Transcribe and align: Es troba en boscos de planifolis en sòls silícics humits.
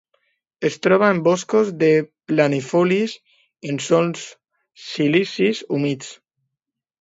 Es 0.69 0.75
troba 0.85 1.09
en 1.15 1.19
boscos 1.27 1.67
de 1.83 1.89
planifolis 2.31 3.13
en 3.73 3.79
sòls 3.89 4.25
silícics 4.87 5.63
humits. 5.79 6.11